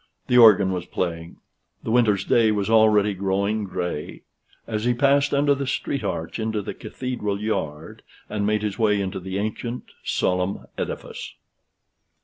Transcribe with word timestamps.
The 0.25 0.37
organ 0.39 0.71
was 0.71 0.87
playing: 0.87 1.37
the 1.83 1.91
winter's 1.91 2.25
day 2.25 2.51
was 2.51 2.71
already 2.71 3.13
growing 3.13 3.65
gray: 3.65 4.23
as 4.65 4.83
he 4.85 4.95
passed 4.95 5.31
under 5.31 5.53
the 5.53 5.67
street 5.67 6.03
arch 6.03 6.39
into 6.39 6.63
the 6.63 6.73
Cathedral 6.73 7.39
yard, 7.39 8.01
and 8.27 8.43
made 8.43 8.63
his 8.63 8.79
way 8.79 8.99
into 8.99 9.19
the 9.19 9.37
ancient 9.37 9.91
solemn 10.03 10.65
edifice. 10.75 11.35